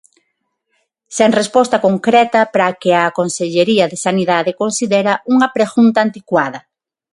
Sen 1.17 1.31
resposta 1.39 1.81
concreta 1.87 2.39
para 2.51 2.65
a 2.69 2.77
que 2.81 2.91
a 3.01 3.13
Consellería 3.19 3.85
de 3.91 3.97
Sanidade 4.05 4.57
considera 4.63 5.13
unha 5.33 5.47
pregunta 5.55 5.97
"anticuada". 6.07 6.59